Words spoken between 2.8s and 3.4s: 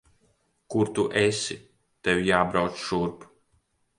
šurp.